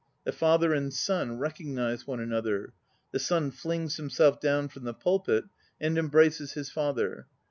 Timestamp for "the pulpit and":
4.83-5.95